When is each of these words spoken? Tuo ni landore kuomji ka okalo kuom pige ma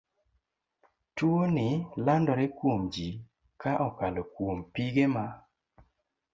Tuo 1.15 1.41
ni 1.53 1.67
landore 2.05 2.45
kuomji 2.57 3.07
ka 3.61 3.71
okalo 3.87 4.21
kuom 4.33 4.57
pige 4.73 5.05
ma 5.15 5.25